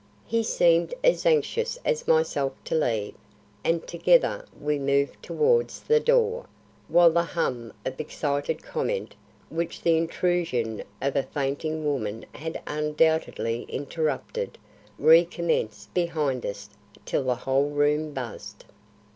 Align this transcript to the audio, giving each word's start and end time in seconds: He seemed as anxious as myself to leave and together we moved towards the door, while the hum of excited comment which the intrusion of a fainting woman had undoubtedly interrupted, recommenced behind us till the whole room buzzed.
He 0.25 0.41
seemed 0.41 0.95
as 1.03 1.27
anxious 1.27 1.77
as 1.85 2.07
myself 2.07 2.53
to 2.63 2.73
leave 2.73 3.13
and 3.63 3.85
together 3.85 4.47
we 4.59 4.79
moved 4.79 5.21
towards 5.21 5.79
the 5.83 5.99
door, 5.99 6.47
while 6.87 7.11
the 7.11 7.21
hum 7.21 7.71
of 7.85 7.99
excited 7.99 8.63
comment 8.63 9.13
which 9.51 9.83
the 9.83 9.97
intrusion 9.97 10.83
of 11.03 11.15
a 11.15 11.21
fainting 11.21 11.85
woman 11.85 12.25
had 12.33 12.61
undoubtedly 12.65 13.67
interrupted, 13.69 14.57
recommenced 14.97 15.93
behind 15.93 16.47
us 16.47 16.71
till 17.05 17.23
the 17.25 17.35
whole 17.35 17.69
room 17.69 18.11
buzzed. 18.11 18.65